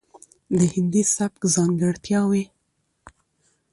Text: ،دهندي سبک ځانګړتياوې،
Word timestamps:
،دهندي 0.57 1.01
سبک 1.15 1.41
ځانګړتياوې، 1.53 2.43